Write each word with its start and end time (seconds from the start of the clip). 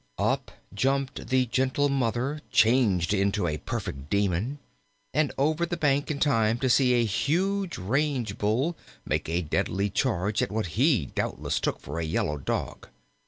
Up 0.17 0.49
jumped 0.73 1.27
the 1.27 1.45
gentle 1.45 1.87
Mother, 1.87 2.41
changed 2.51 3.13
into 3.13 3.45
a 3.45 3.59
perfect 3.59 4.09
demon, 4.09 4.57
and 5.13 5.31
over 5.37 5.63
the 5.63 5.77
bank 5.77 6.09
in 6.09 6.17
time 6.19 6.57
to 6.57 6.71
see 6.71 6.93
a 6.93 7.05
huge 7.05 7.77
Range 7.77 8.35
bull 8.39 8.75
make 9.05 9.29
a 9.29 9.43
deadly 9.43 9.91
charge 9.91 10.41
at 10.41 10.51
what 10.51 10.69
he 10.75 11.11
doubtless 11.13 11.59
took 11.59 11.79
for 11.79 11.99
a 11.99 12.03
yellow 12.03 12.39
dog. 12.39 12.87